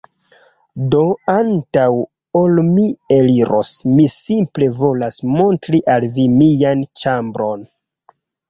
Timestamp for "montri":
5.37-5.83